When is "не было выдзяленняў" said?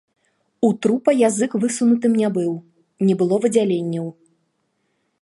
3.07-4.07